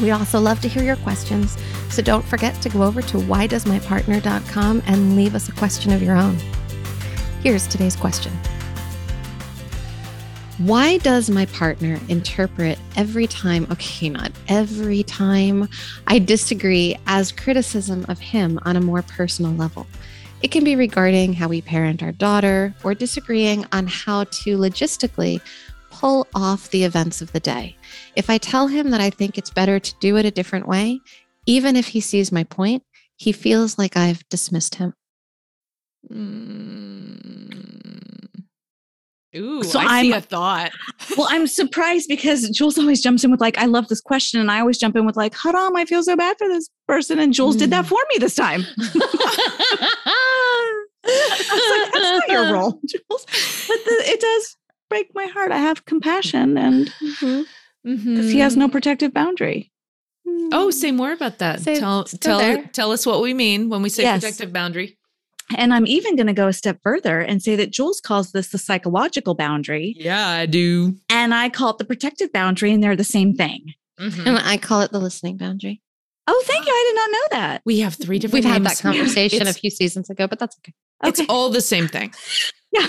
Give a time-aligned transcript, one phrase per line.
[0.00, 1.56] We also love to hear your questions,
[1.88, 6.16] so don't forget to go over to whydoesmypartner.com and leave us a question of your
[6.16, 6.36] own.
[7.42, 8.32] Here's today's question.
[10.58, 15.68] Why does my partner interpret every time, okay, not every time,
[16.06, 19.86] I disagree as criticism of him on a more personal level?
[20.42, 25.40] It can be regarding how we parent our daughter or disagreeing on how to logistically
[26.00, 27.76] pull off the events of the day.
[28.16, 31.00] If I tell him that I think it's better to do it a different way,
[31.46, 32.82] even if he sees my point,
[33.16, 34.94] he feels like I've dismissed him.
[36.12, 37.46] Mm.
[39.36, 40.72] Ooh, So I see I'm- a thought.
[41.16, 44.38] Well, I'm surprised because Jules always jumps in with like, I love this question.
[44.40, 47.18] And I always jump in with like, Haram, I feel so bad for this person.
[47.18, 48.64] And Jules did that for me this time.
[51.04, 53.26] I was like, that's not your role, Jules.
[53.68, 54.56] But the, it does
[54.96, 55.52] break my heart.
[55.52, 57.42] I have compassion and mm-hmm.
[57.84, 58.72] because he has no mm-hmm.
[58.72, 59.70] protective boundary.
[60.26, 60.72] Oh, mm.
[60.72, 61.60] say more about that.
[61.60, 62.64] Say- tell tell there.
[62.72, 64.22] tell us what we mean when we say Yes.
[64.22, 64.98] protective boundary.
[65.56, 68.48] And I'm even going to go a step further and say that Jules calls this
[68.48, 69.94] the psychological boundary.
[69.96, 70.96] Yeah, I do.
[71.08, 73.74] And I call it the protective boundary, and they're the same thing.
[74.00, 74.26] Mhm.
[74.26, 75.80] And I call it the listening boundary.
[76.26, 76.72] Oh, thank you.
[76.72, 77.62] I did not know that.
[77.64, 78.44] We have three different.
[78.44, 80.74] We've had that conversation a few seasons ago, but that's okay.
[81.04, 82.12] it's all the same thing.
[82.72, 82.88] Yeah.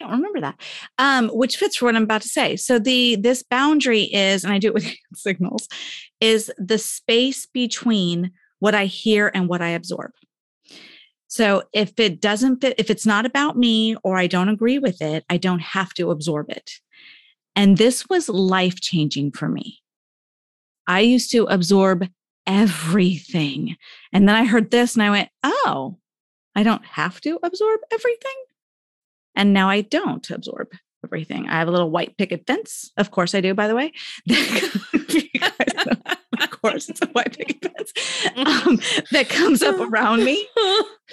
[0.00, 0.60] I don't remember that.
[0.98, 2.56] Um, which fits for what I'm about to say.
[2.56, 5.68] So the this boundary is, and I do it with signals,
[6.20, 10.12] is the space between what I hear and what I absorb.
[11.28, 15.02] So if it doesn't fit, if it's not about me or I don't agree with
[15.02, 16.72] it, I don't have to absorb it.
[17.54, 19.80] And this was life changing for me.
[20.86, 22.08] I used to absorb
[22.46, 23.76] everything.
[24.12, 25.98] And then I heard this and I went, oh,
[26.56, 28.32] I don't have to absorb everything.
[29.38, 30.68] And now I don't absorb
[31.04, 31.48] everything.
[31.48, 32.90] I have a little white picket fence.
[32.96, 33.92] Of course, I do, by the way.
[34.26, 35.92] You guys know,
[36.40, 37.92] of course, it's a white picket fence
[38.36, 38.80] um,
[39.12, 40.46] that comes up around me.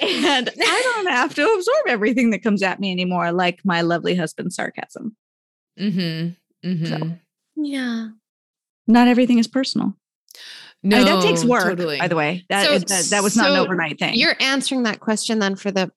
[0.02, 4.16] And I don't have to absorb everything that comes at me anymore, like my lovely
[4.16, 5.16] husband's sarcasm.
[5.80, 6.68] Mm-hmm.
[6.70, 7.10] Mm-hmm.
[7.64, 8.08] Yeah.
[8.88, 9.94] Not everything is personal.
[10.36, 10.40] I
[10.84, 11.98] No, mean, that takes work, Totally.
[12.00, 12.46] by the way.
[12.50, 14.16] That, So- is- that, that was not an overnight thing.
[14.16, 15.92] You're answering that question then for the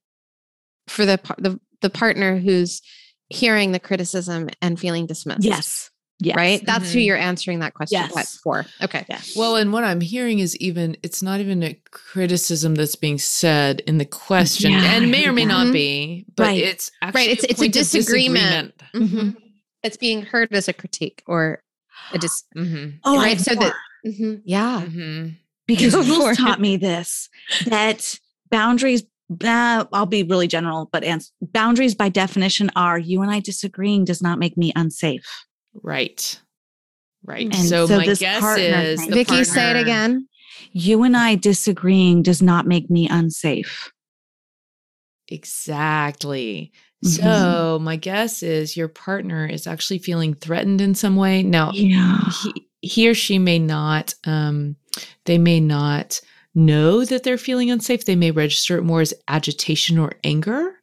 [0.89, 2.83] for the par- the the partner who's
[3.29, 5.45] hearing the criticism and feeling dismissed.
[5.45, 5.91] yes.
[6.21, 6.35] Yes.
[6.37, 6.67] Right?
[6.67, 7.05] That's who Mhm.
[7.07, 8.39] you're answering that question Yes.
[8.43, 8.67] for.
[8.83, 9.07] Okay.
[9.09, 9.37] Yes.
[9.37, 13.83] Well, and what I'm hearing is even it's not even a criticism that's being said
[13.87, 14.95] in the question, Yeah.
[14.97, 15.49] and may or may Mhm.
[15.49, 16.61] not be, but Right.
[16.65, 18.75] it's actually Right, it's- it's a point of disagreement.
[18.93, 19.37] disagreement.
[19.37, 19.43] Mhm.
[19.85, 21.63] It's being heard as a critique or
[22.13, 22.97] a dis Mm-hmm.
[23.05, 23.37] Oh, right.
[23.37, 23.61] I've So that
[24.05, 24.13] more.
[24.13, 24.43] Mhm.
[24.45, 24.83] yeah.
[24.85, 25.29] Mm-hmm.
[25.69, 26.37] because Go for Jules it.
[26.43, 27.29] taught me this
[27.67, 28.19] that
[28.51, 29.05] boundaries
[29.45, 34.05] uh, i'll be really general but ans- boundaries by definition are you and i disagreeing
[34.05, 35.27] does not make me unsafe
[35.83, 36.41] Right.
[37.25, 37.45] Right.
[37.45, 40.27] And so, so my this guess partner is thing- the Vicky, say it again.
[40.73, 43.93] you and i disagreeing does not make me unsafe
[45.31, 46.73] Exactly.
[47.05, 47.09] Mhm.
[47.09, 51.43] So my guess is your partner is actually feeling threatened in some way.
[51.43, 54.77] Now yeah he, he or she may not um
[55.27, 56.21] they may not
[56.55, 58.05] know that they're feeling unsafe.
[58.05, 60.75] They may register it more as agitation or anger.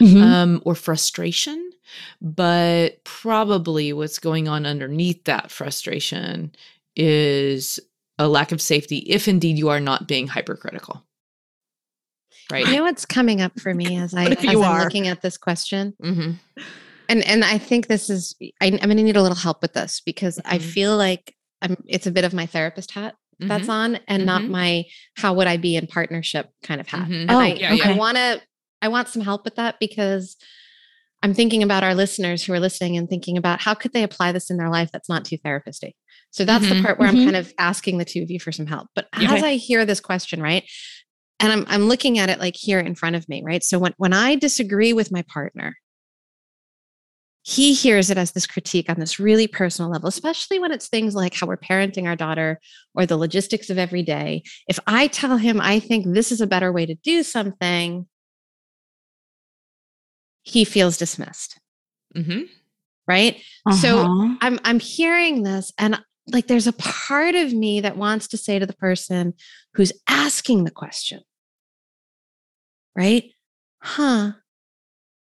[0.00, 0.22] Mhm.
[0.22, 1.70] um, or frustration,
[2.22, 6.52] but probably what's going on underneath that frustration
[6.96, 7.78] is
[8.18, 11.04] a lack of safety if indeed you are not being hypercritical.
[12.50, 12.66] Right.
[12.66, 14.84] You know what's coming up for me as I as I'm are?
[14.84, 16.32] looking at this question, hmm
[17.10, 19.74] and and I think this is I, I'm going to need a little help with
[19.74, 20.62] this because I Mhm.
[20.62, 23.48] feel like I'm it's a bit of my therapist hat Mm-hmm.
[23.48, 24.48] that's on and not Mhm.
[24.50, 24.84] my
[25.16, 27.08] how would I be in partnership kind of hat.
[27.08, 27.20] Mhm.
[27.22, 28.40] And Oh, I, yeah, I want to
[28.82, 30.36] I want some help with that because
[31.22, 34.32] I'm thinking about our listeners who are listening and thinking about how could they apply
[34.32, 35.92] this in their life that's not too therapist-y.
[36.30, 37.08] So that's the part where.
[37.08, 38.88] I'm kind of asking the two of you for some help.
[38.94, 39.32] But Yeah.
[39.34, 40.64] as I hear this question, right?
[41.40, 43.62] And I'm I'm looking at it like here in front of me, right?
[43.62, 45.76] So when when I disagree with my partner,
[47.48, 51.14] he hears it as this critique on this really personal level, especially when it's things
[51.14, 52.60] like how we're parenting our daughter
[52.94, 54.42] or the logistics of every day.
[54.68, 58.06] If I tell him I think this is a better way to do something,
[60.42, 61.58] he feels dismissed,
[62.14, 62.42] hmm
[63.06, 63.42] right?
[63.70, 64.36] So Uh-huh.
[64.42, 65.98] I'm I'm hearing this and
[66.30, 69.32] like there's a part of me that wants to say to the person
[69.72, 71.20] who's asking the question,
[72.94, 73.24] right?
[73.80, 74.32] Huh.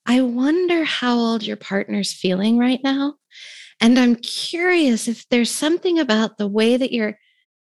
[0.06, 3.14] I wonder how old your partner's feeling right now.
[3.80, 7.18] And I'm curious if there's something about the way that you're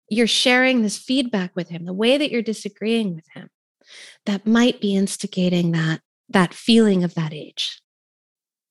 [0.10, 3.50] you're sharing this feedback with him, the way that you're disagreeing with him
[4.26, 7.82] that might be instigating that that feeling of that age.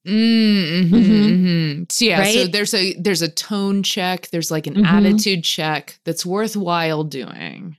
[0.07, 1.93] Mm-hmm, Mhm.
[1.93, 4.85] So yeah, so there's a there's a tone check, there's like an Mhm.
[4.85, 7.77] attitude check that's worthwhile doing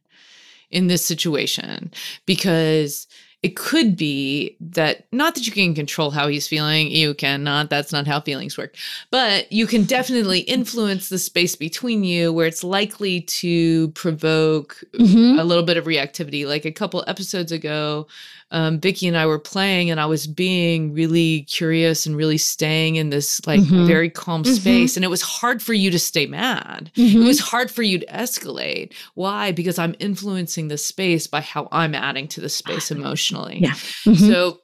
[0.72, 1.92] in this situation
[2.26, 3.08] because
[3.44, 7.92] it could be that not that you can control how he's feeling, you cannot, that's
[7.92, 8.74] not how feelings work.
[9.12, 15.40] But you can definitely influence the space between you where it's likely to provoke Mhm.
[15.40, 16.48] a little bit of reactivity.
[16.48, 18.08] Like a couple episodes ago,
[18.54, 22.96] um, Vicky and I were playing, and I was being really curious and really staying
[22.96, 23.86] in this like Mhm.
[23.88, 24.56] very calm Mhm.
[24.56, 24.96] space.
[24.96, 26.90] And it was hard for you to stay mad.
[26.96, 27.26] It Mhm.
[27.26, 28.94] was hard for you to escalate.
[29.16, 29.52] Why?
[29.52, 33.60] Because I'm influencing the space by how I'm adding to the space emotionally.
[33.62, 33.74] Yeah.
[34.06, 34.18] Mhm.
[34.30, 34.60] So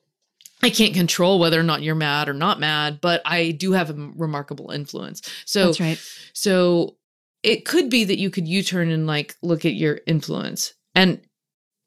[0.62, 3.90] I can't control whether or not you're mad or not mad, but I do have
[3.90, 5.22] a remarkable influence.
[5.46, 6.00] So That's right.
[6.34, 6.96] so
[7.44, 10.74] it could be that you could U-turn and like look at your influence.
[10.96, 11.22] And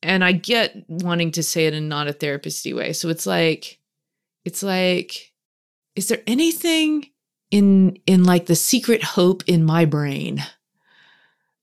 [0.03, 2.93] and I get wanting to say it in not a therapisty way.
[2.93, 3.79] So it's like
[4.45, 5.33] it's like
[5.97, 7.07] is there anything
[7.51, 10.43] in in like the secret hope in my brain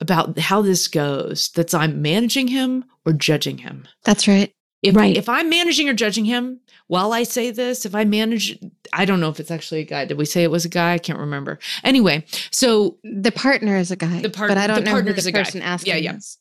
[0.02, 3.88] about how this goes that's I'm managing him or judging him?
[4.04, 4.54] That's right.
[4.82, 5.18] If, Right.
[5.18, 8.58] if I'm managing or judging him while I say this, if I manage,
[8.94, 10.06] I don't know if it's actually a guy.
[10.06, 10.94] Did we say it was a guy?
[10.94, 11.60] I can't remember.
[11.84, 14.96] Anyway, so The partner is a guy, The partner, but I don't the know who
[14.96, 15.44] partner the is a guy.
[15.44, 16.16] person asking Yeah, yeah.
[16.16, 16.38] is.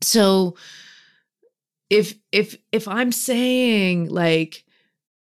[0.00, 0.56] so
[1.90, 4.64] if if if i'm saying like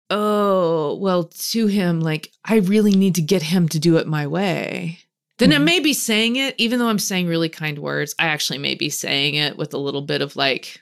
[0.09, 4.25] oh well to him like i really need to get him to do it my
[4.27, 4.97] way
[5.37, 5.63] then I Mhm.
[5.63, 8.89] may be saying it even though i'm saying really kind words i actually may be
[8.89, 10.81] saying it with a little bit of like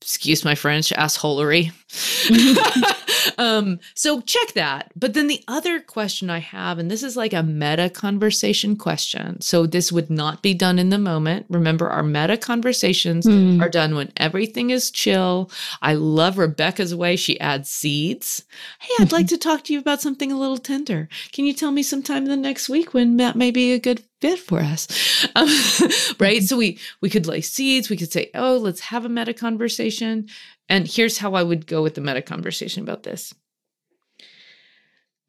[0.00, 1.70] excuse my french assholery
[3.38, 7.32] um so check that but then the other question i have and this is like
[7.32, 12.02] a meta conversation question so this would not be done in the moment remember our
[12.02, 13.62] meta conversations Mm.
[13.62, 15.50] are done when everything is chill.
[15.80, 17.16] I love Rebecca's way.
[17.16, 18.44] She adds seeds.
[18.78, 21.08] Hey, I'd like to talk to you about something a little tender.
[21.32, 24.02] Can you tell me sometime in the next week when that may be a good
[24.20, 24.88] fit for us?
[25.36, 25.48] Um,
[26.20, 26.42] right.
[26.42, 27.88] So we we could lay seeds.
[27.88, 30.28] We could say, oh, let's have a meta conversation.
[30.72, 33.34] And here's how I would go with the meta conversation about this.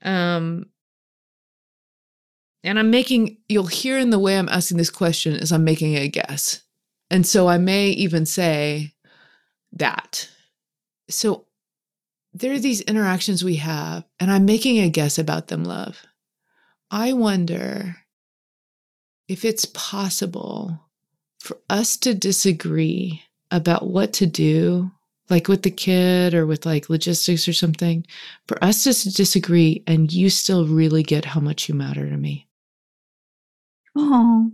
[0.01, 0.67] Um,
[2.63, 5.97] and I'm making, you'll hear in the way I'm asking this question is I'm making
[5.97, 6.61] a guess.
[7.11, 8.93] And so I may even say
[9.73, 10.29] that.
[11.09, 11.47] So
[12.33, 16.05] there are these interactions we have, and I'm making a guess about them, love.
[16.89, 17.97] I wonder
[19.27, 20.79] if it's possible
[21.37, 24.91] for us to disagree about what to do,
[25.29, 28.05] like with the kid or with like logistics or something,
[28.47, 32.47] for us to disagree and you still really get how much you matter to me.
[33.95, 34.51] Oh,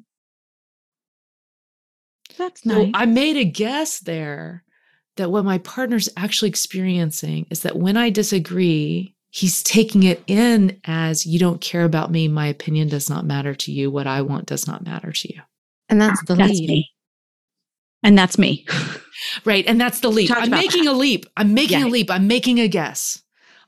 [2.37, 2.91] that's So nice.
[2.93, 4.63] I made a guess there
[5.17, 10.79] that what my partner's actually experiencing is that when I disagree, he's taking it in
[10.85, 12.27] as you don't care about me.
[12.27, 13.91] My opinion does not matter to you.
[13.91, 15.41] What I want does not matter to you.
[15.89, 16.69] And that's the that's lead.
[16.69, 16.91] me.
[18.03, 18.65] And that's me.
[19.43, 19.65] Right.
[19.67, 20.31] And that's the leap.
[20.33, 21.25] I'm making a leap.
[21.35, 21.87] I'm making Yeah.
[21.87, 22.09] a leap.
[22.09, 23.21] I'm making a guess.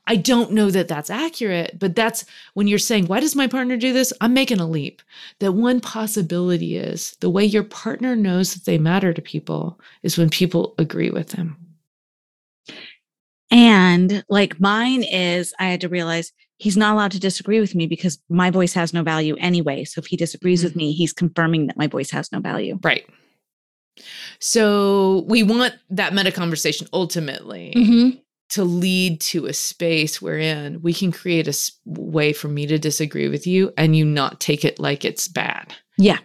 [0.06, 2.24] I don't know that that's accurate, but that's
[2.54, 4.12] when you're saying, why does my partner do this?
[4.20, 5.00] I'm making a leap.
[5.38, 10.18] That one possibility is the way your partner knows that they matter to people is
[10.18, 11.56] when people agree with them.
[13.50, 17.86] And like mine is, I had to realize he's not allowed to disagree with me
[17.86, 19.84] because my voice has no value anyway.
[19.84, 20.78] So if he disagrees with mm-hmm.
[20.78, 22.78] me, he's confirming that my voice has no value.
[22.82, 23.06] Right.
[24.38, 28.18] So we want that meta conversation ultimately Mm-hmm.
[28.50, 31.54] to lead to a space wherein we can create a
[31.86, 35.74] way for me to disagree with you and you not take it like it's bad.
[35.98, 36.18] Yeah.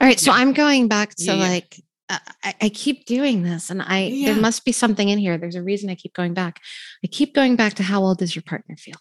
[0.00, 0.20] All right.
[0.20, 0.38] So Yeah.
[0.38, 4.36] I'm going back to Yeah, like, uh, I, I keep doing this and I, there
[4.36, 5.38] must be something in here.
[5.38, 6.60] There's a reason I keep going back.
[7.02, 8.96] I keep going back to how old does your partner feel?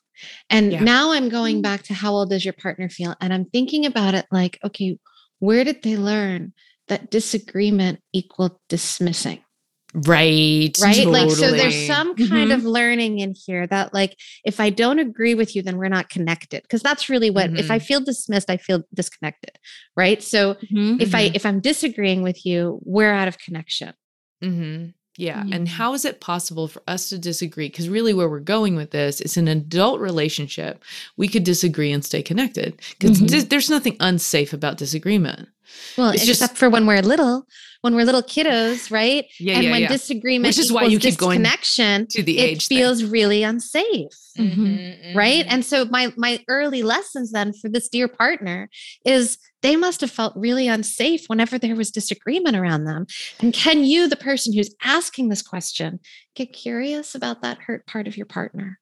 [0.49, 3.13] And now I'm going back to how old does your partner feel?
[3.19, 4.97] And I'm thinking about it like, okay,
[5.39, 6.53] where did they learn
[6.93, 9.39] that disagreement equal dismissing?
[9.95, 10.75] Right.
[10.81, 12.55] right like so there's some kind Mhm.
[12.55, 16.09] of learning in here that like if i don't agree with you then we're not
[16.09, 19.51] connected because that's really what if i feel dismissed i feel disconnected
[19.95, 20.55] right so
[20.99, 21.35] if i Mhm.
[21.35, 23.93] if i'm disagreeing with you we're out of connection
[24.41, 24.85] hmm
[25.15, 25.43] Yeah.
[25.51, 27.67] And how is it possible for us to disagree?
[27.69, 30.83] Because really, where we're going with this is an adult relationship.
[31.17, 35.49] We could disagree and stay connected because there's nothing unsafe about disagreement.
[35.97, 37.45] Well It's just- for when we're little
[37.81, 39.55] when we're little kiddos right Yeah.
[39.55, 39.87] and yeah, when yeah.
[39.89, 42.77] disagreement Which is why equals you keep going disconnection to the it age thing.
[42.77, 45.13] feels really unsafe Mhm.
[45.15, 45.49] right Mhm.
[45.53, 48.69] and so my my early lessons then for this dear partner
[49.05, 53.05] is they must have felt really unsafe whenever there was disagreement around them
[53.41, 55.99] and can you the person who's asking this question
[56.35, 58.79] get curious about that hurt part of your partner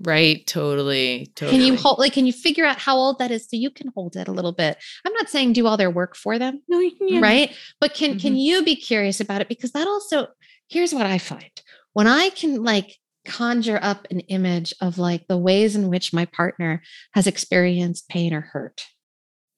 [0.00, 0.46] Right.
[0.46, 1.32] Totally.
[1.34, 1.58] Totally.
[1.58, 3.90] can you hold like can you figure out how old that is so you can
[3.94, 6.78] hold it a little bit i'm not saying do all their work for them No,
[6.78, 7.20] you can.
[7.20, 8.40] right but can can Mhm.
[8.42, 10.28] you be curious about it because that also
[10.68, 11.50] here's what i find
[11.94, 16.24] when i can like conjure up an image of like the ways in which my
[16.26, 16.80] partner
[17.14, 18.82] has experienced pain or hurt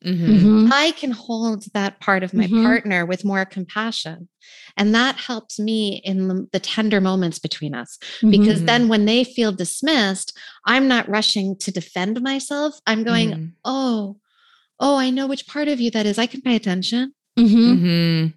[0.05, 0.41] Mhm.
[0.41, 0.71] Mhm.
[0.73, 2.63] i can hold that part of my Mhm.
[2.65, 4.29] partner with more compassion
[4.77, 8.67] and that helps me in the, the tender moments between us because Mhm.
[8.67, 10.33] then when they feel dismissed
[10.65, 13.53] i'm not rushing to defend myself i'm going Mhm.
[13.65, 14.17] oh
[14.79, 18.33] oh i know which part of you that is i can pay attention Mhm.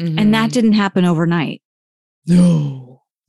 [0.00, 0.20] Mhm.
[0.20, 1.62] And that didn't happen overnight.
[2.26, 3.02] No.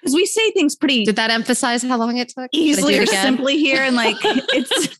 [0.00, 2.36] Because we say things pretty Did that emphasize how long it took?
[2.36, 3.82] Should I do easily it or simply here.
[3.82, 4.96] And like, it's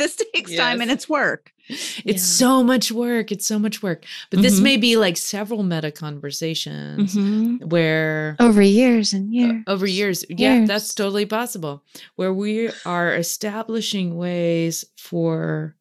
[0.00, 1.52] this takes time and it's work.
[1.68, 2.16] It's Yeah.
[2.16, 3.30] so much work.
[3.30, 4.04] It's so much work.
[4.30, 4.62] But this Mhm.
[4.62, 7.64] may be like several meta conversations Mhm.
[7.70, 9.62] where Over years and uh, years.
[9.68, 11.84] over years, yeah, that's totally possible.
[12.16, 15.76] Where we are establishing ways for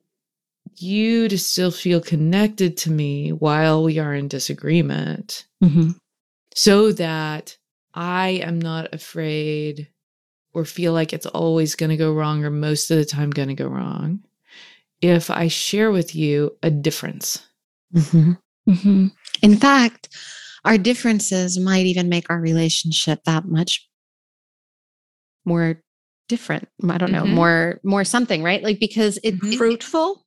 [0.77, 5.95] you to still feel connected to me while we are in disagreement Mhm.
[6.53, 7.57] so that
[7.95, 9.87] I am not afraid
[10.53, 13.47] or feel like it's always going to go wrong or most of the time going
[13.49, 14.19] to go wrong
[15.01, 17.45] if I share with you a difference.
[17.95, 18.37] Mhm.
[19.41, 20.09] In fact,
[20.65, 23.87] our differences might even make our relationship that much
[25.45, 25.81] more
[26.27, 26.67] different.
[26.87, 27.33] I don't know, Mhm.
[27.33, 28.61] more more something, right?
[28.63, 29.53] Like because it, Mhm.
[29.53, 30.25] it- Fruitful.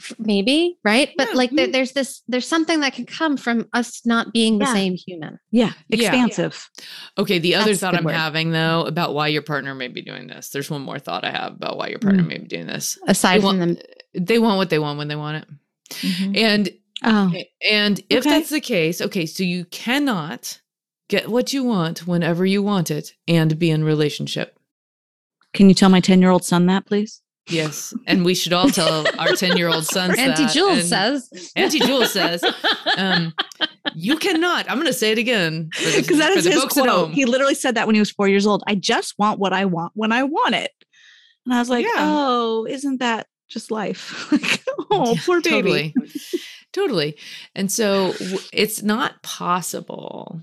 [0.00, 1.10] F- maybe, right?
[1.16, 1.72] But Yeah, like there, mhm.
[1.72, 4.72] there's this there's something that can come from us not being the Yeah.
[4.72, 5.38] same human.
[5.50, 5.72] Yeah.
[5.88, 5.98] Yeah.
[6.06, 6.70] Expansive.
[7.18, 8.14] Okay, the other That's thought I'm word.
[8.14, 10.50] having though about why your partner may be doing this.
[10.50, 12.28] There's one more thought I have about why your partner Mm.
[12.28, 12.98] may be doing this.
[13.06, 15.48] Aside They from want, them, they want what they want when they want it.
[16.04, 16.36] Mhm.
[16.36, 16.70] And
[17.04, 17.32] Oh.
[17.70, 18.30] and if Okay.
[18.30, 20.60] that's the case, okay, so you cannot
[21.08, 24.58] get what you want whenever you want it and be in relationship.
[25.52, 27.22] Can you tell my 10 year old son that, please?
[27.48, 31.52] Yes, and we should all tell our 10-year-old sons Auntie and says.
[31.54, 32.42] Auntie Jules says,
[32.96, 33.32] um,
[33.94, 34.68] you cannot.
[34.68, 37.12] I'm going to say it again Because that is his quote.
[37.12, 38.64] He literally said that when he was four years old.
[38.66, 40.72] I just want what I want when I want it.
[41.44, 41.92] And I was like, Yeah.
[41.98, 44.30] oh, isn't that just life?
[44.32, 45.94] like, oh, Yeah, poor baby.
[45.94, 45.94] Totally.
[46.72, 47.16] totally.
[47.54, 48.12] And so
[48.52, 50.42] it's not possible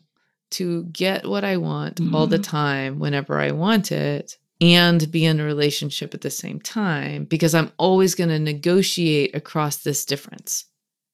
[0.51, 2.43] to get what I want all the Mhm.
[2.43, 7.53] time whenever I want it and be in a relationship at the same time because
[7.53, 10.65] I'm always going to negotiate across this difference.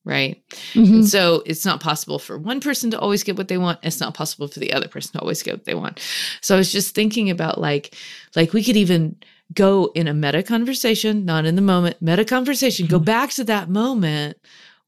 [0.06, 0.42] Right.
[0.74, 1.04] Mhm.
[1.06, 3.80] So it's not possible for one person to always get what they want.
[3.84, 6.00] It's not possible for the other person to always get what they want.
[6.42, 7.94] So I was just thinking about like,
[8.36, 9.18] like we could even
[9.54, 13.06] go in a meta conversation, not in the moment, meta conversation, go Mhm.
[13.06, 14.38] back to that moment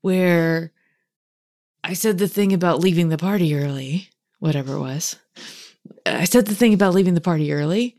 [0.01, 0.71] where
[1.83, 5.17] I said the thing about leaving the party early, whatever it was.
[6.05, 7.97] I said the thing about leaving the party early,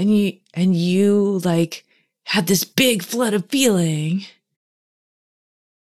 [0.00, 1.84] and you and you like
[2.24, 4.24] had this big flood of feeling,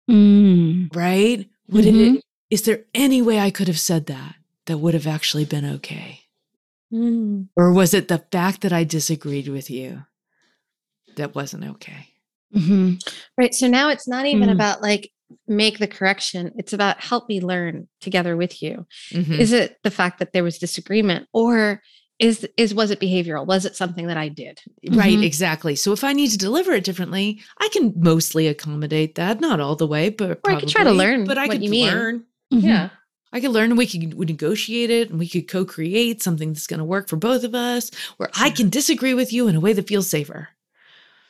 [0.09, 0.95] Mm.
[0.95, 1.49] right?
[1.69, 2.15] Would Mhm.
[2.17, 4.35] it is there any way I could have said that
[4.67, 6.21] that would have actually been okay?
[6.93, 7.49] Mm.
[7.57, 10.05] Or was it the fact that I disagreed with you
[11.17, 12.07] that wasn't okay?
[12.55, 13.05] Mhm.
[13.37, 13.53] Right.
[13.53, 14.53] So now it's not even Mm.
[14.53, 15.11] about like
[15.45, 16.53] make the correction.
[16.57, 18.87] It's about help me learn together with you.
[19.11, 19.37] Mhm.
[19.37, 21.81] Is it the fact that there was disagreement or
[22.19, 23.45] is is was it behavioral?
[23.45, 24.59] Was it something that I did?
[24.89, 25.23] Right, Mhm.
[25.23, 25.75] exactly.
[25.75, 29.39] So if I need to deliver it differently, I can mostly accommodate that.
[29.39, 31.63] Not all the way, but Or I could try to learn But I what could
[31.63, 31.87] you mean.
[31.87, 32.23] learn.
[32.49, 32.89] Yeah.
[33.33, 36.65] I could learn and we could we negotiate it and we could co-create something that's
[36.65, 39.59] going to work for both of us where I can disagree with you in a
[39.59, 40.49] way that feels safer.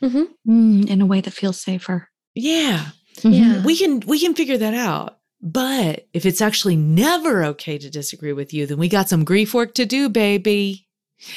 [0.03, 2.09] Mm, in a way that feels safer.
[2.35, 2.85] Yeah.
[3.23, 3.63] Yeah.
[3.65, 5.16] We can we can figure that out.
[5.41, 9.53] But if it's actually never okay to disagree with you, then we got some grief
[9.53, 10.87] work to do, baby.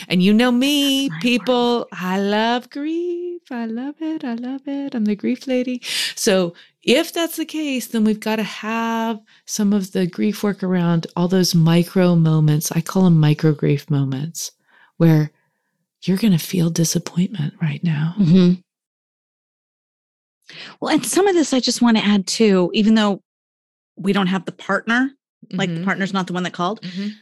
[0.08, 3.42] And you know me, people, I love grief.
[3.50, 4.24] I love it.
[4.24, 4.94] I love it.
[4.94, 5.82] I'm the grief lady.
[6.14, 10.62] So if that's the case, then we've got to have some of the grief work
[10.62, 12.70] around all those micro moments.
[12.72, 14.52] I call them micro grief moments
[14.98, 15.30] where
[16.02, 18.14] you're going to feel disappointment right now.
[18.18, 18.60] Mm-hmm.
[20.80, 23.22] Well, and some of this I just want to add too, even though
[24.00, 25.10] we don't have the partner,
[25.52, 25.84] like the Mhm.
[25.84, 27.12] partner's not the one that called, Mhm.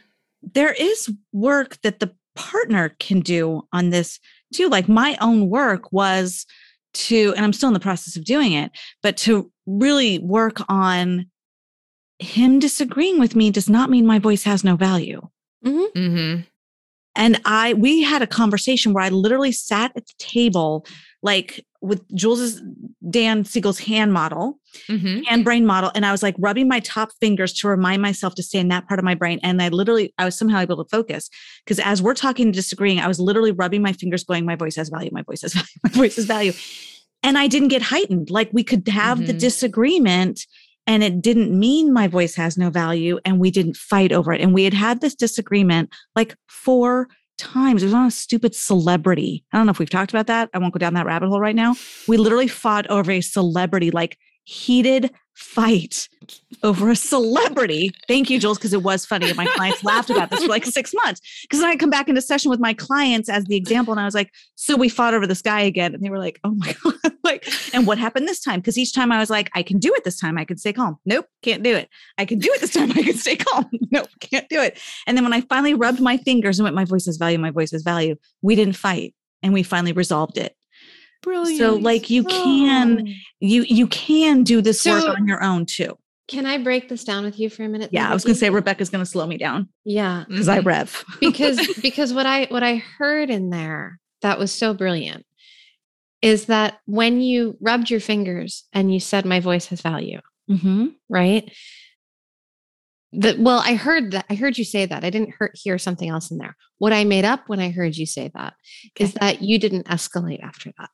[0.41, 4.19] there is work that the partner can do on this
[4.53, 4.69] too.
[4.69, 6.45] Like my own work was
[6.93, 8.71] to, and I'm still in the process of doing it,
[9.03, 11.29] but to really work on
[12.19, 15.21] him disagreeing with me does not mean my voice has no value.
[15.65, 16.45] Mhm.
[17.15, 20.85] And I, we had a conversation where I literally sat at the table,
[21.21, 22.61] like with Jules's
[23.09, 24.59] Dan Siegel's hand model,
[24.89, 25.25] Mhm.
[25.25, 25.91] hand brain model.
[25.95, 28.87] And I was like rubbing my top fingers to remind myself to stay in that
[28.87, 29.39] part of my brain.
[29.43, 31.29] And I literally, I was somehow able to focus
[31.65, 34.75] because as we're talking and disagreeing, I was literally rubbing my fingers, going, my voice
[34.75, 36.53] has value, my voice has value, my voice has value.
[37.23, 38.29] And I didn't get heightened.
[38.29, 39.39] Like we could have the Mhm.
[39.39, 40.45] disagreement
[40.87, 44.41] and it didn't mean my voice has no value and we didn't fight over it.
[44.41, 47.07] And we had had this disagreement like four
[47.39, 47.81] times.
[47.81, 49.43] It was on a stupid celebrity.
[49.51, 50.49] I don't know if we've talked about that.
[50.53, 51.75] I won't go down that rabbit hole right now.
[52.07, 56.09] We literally fought over a celebrity, like heated fight
[56.63, 57.91] over a celebrity.
[58.07, 59.29] Thank you, Jules, because it was funny.
[59.29, 61.21] And my clients laughed about this for like six months.
[61.43, 64.13] Because I come back into session with my clients as the example, and I was
[64.13, 65.93] like, so we fought over this guy again.
[65.93, 67.13] And they were like, oh my God.
[67.23, 68.59] like, and what happened this time?
[68.59, 70.37] Because each time I was like, I can do it this time.
[70.37, 70.97] I can stay calm.
[71.05, 71.89] Nope, can't do it.
[72.17, 72.91] I can do it this time.
[72.91, 73.65] I can stay calm.
[73.91, 74.79] Nope, can't do it.
[75.07, 77.49] And then when I finally rubbed my fingers and went, my voice has value, my
[77.49, 79.15] voice has value, we didn't fight.
[79.41, 80.55] And we finally resolved it.
[81.21, 81.59] Brilliant.
[81.59, 83.07] So like you can
[83.39, 85.97] you you can do this work on your own too.
[86.27, 87.89] Can I break this down with you for a minute?
[87.91, 90.25] Yeah, I was gonna say Rebecca's gonna slow me down Yeah.
[90.27, 91.03] because I rev.
[91.19, 95.25] because because what I what I heard in there that was so brilliant
[96.21, 100.87] is that when you rubbed your fingers and you said my voice has value, mm-hmm.
[101.09, 101.51] right?
[103.13, 105.03] That well, I heard that I heard you say that.
[105.03, 106.55] I didn't hear, hear something else in there.
[106.77, 108.53] What I made up when I heard you say that
[108.99, 110.89] is that you didn't escalate after that.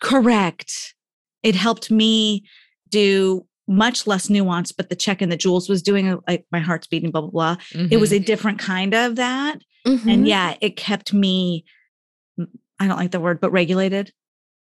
[0.00, 0.94] Correct.
[1.42, 2.44] It helped me
[2.88, 6.86] do much less nuance, but the check-in the Jules was doing, uh, like my heart's
[6.88, 7.56] beating, blah blah blah.
[7.90, 8.16] It was Mhm.
[8.16, 10.10] a different kind of that, Mhm.
[10.12, 11.64] and yeah, it kept me.
[12.38, 12.46] mm,
[12.78, 14.12] I don't like the word, but regulated.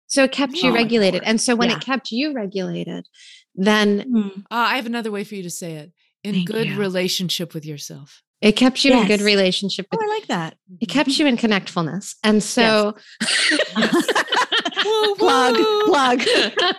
[0.07, 1.23] So it kept you Oh, regulated.
[1.23, 1.77] And so when Yeah.
[1.77, 3.07] it kept you regulated,
[3.55, 5.91] then Uh, I have another way for you to say it.
[6.23, 6.77] In Thank good you.
[6.77, 8.21] relationship with yourself.
[8.43, 9.21] It kept you in good Yes.
[9.21, 10.57] relationship Oh, I like that.
[10.81, 11.21] it kept mm-hmm.
[11.23, 12.15] you in connectfulness.
[12.23, 12.95] And so
[14.85, 15.83] Woo, plug, woo.
[15.85, 16.21] plug.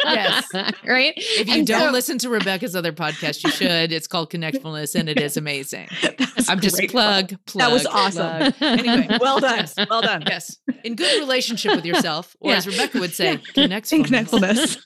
[0.05, 0.47] Yes.
[0.87, 1.15] right?
[1.17, 3.93] If you And don't so- listen to Rebecca's other podcast, you should.
[3.93, 5.89] It's called Connectfulness, and it is amazing.
[6.49, 6.91] I'm just great.
[6.91, 7.61] plug, plug.
[7.63, 8.53] That was awesome.
[8.53, 8.55] plug.
[8.61, 9.67] Anyway, Well done.
[9.89, 10.25] Well done.
[10.27, 12.59] Yes, in good relationship with yourself, or Yeah.
[12.59, 13.39] as Rebecca would say, In
[13.71, 14.07] connectfulness.
[14.07, 14.79] connectfulness.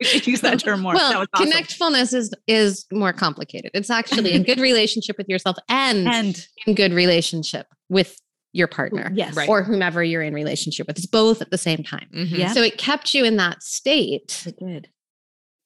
[0.00, 0.94] We should use that term more.
[0.94, 1.50] that well, was awesome.
[1.50, 3.70] connectfulness is is more complicated.
[3.74, 8.20] It's actually a good relationship with yourself and, and in good relationship with
[8.52, 9.48] your partner yes, Right.
[9.48, 10.96] or whomever you're in relationship with.
[10.96, 12.08] It's both at the same time.
[12.14, 12.52] Mhm, Yeah.
[12.52, 14.44] So it kept you in that state.
[14.46, 14.88] it did.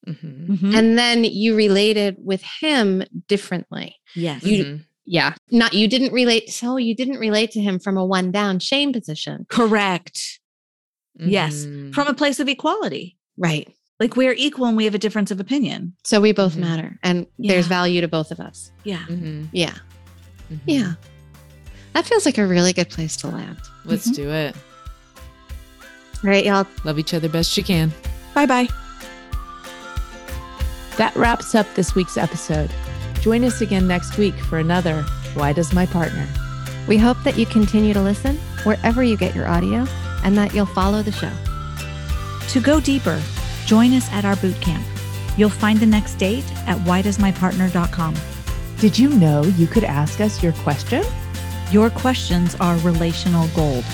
[0.08, 0.74] mhm, Mhm.
[0.76, 3.96] And then you related with him differently.
[4.14, 4.84] yes, You- mhm.
[5.06, 5.34] Yeah.
[5.50, 6.50] Not you didn't relate.
[6.50, 9.44] So you didn't relate to him from a one down shame position.
[9.48, 10.38] correct.
[11.18, 11.64] Yes.
[11.66, 11.92] Mhm.
[11.94, 13.68] From a place of equality, Right.
[14.00, 15.92] Like we're equal and we have a difference of opinion.
[16.04, 16.60] So we both Mhm.
[16.60, 18.70] matter and there's value to both of us.
[18.82, 19.04] Yeah.
[19.08, 19.74] Mhm, Yeah.
[20.52, 20.58] mhm.
[20.66, 20.92] Yeah.
[21.92, 23.58] That feels like a really good place to land.
[23.84, 24.14] Let's Mhm.
[24.14, 24.56] do it.
[26.24, 26.66] All right, y'all.
[26.84, 27.92] Love each other best you can.
[28.34, 28.68] Bye bye.
[30.96, 32.70] That wraps up this week's episode.
[33.20, 35.02] Join us again next week for another
[35.34, 36.26] Why Does My Partner?
[36.88, 39.86] We hope that you continue to listen wherever you get your audio
[40.24, 41.30] and that you'll follow the show.
[42.48, 43.20] To go deeper,
[43.70, 44.84] join us at our boot camp.
[45.36, 48.16] You'll find the next date at whydoesmypartner.com.
[48.78, 51.04] Did you know you could ask us your question?
[51.70, 53.84] Your questions are relational gold.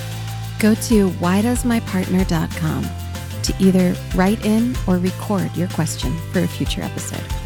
[0.60, 2.84] Go to whydoesmypartner.com
[3.42, 7.45] to either write in or record your question for a future episode.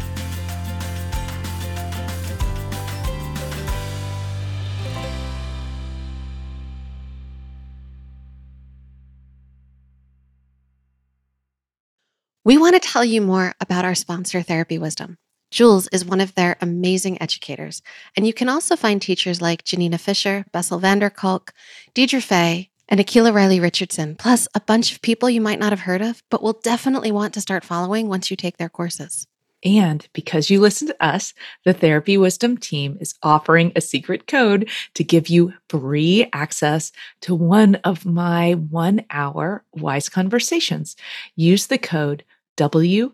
[12.43, 15.19] We want to tell you more about our sponsor, Therapy Wisdom.
[15.51, 17.83] Jules is one of their amazing educators,
[18.17, 21.53] and you can also find teachers like Janina Fisher, Bessel van der Kolk,
[21.93, 25.81] Deirdre Fay, and Akila Riley Richardson, plus a bunch of people you might not have
[25.81, 29.27] heard of, but will definitely want to start following once you take their courses.
[29.63, 31.33] And because you listen to us,
[31.65, 37.35] the Therapy Wisdom team is offering a secret code to give you free access to
[37.35, 40.95] one of my one hour wise conversations.
[41.35, 42.23] Use the code
[42.57, 43.13] WDMP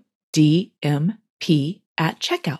[1.97, 2.59] at checkout.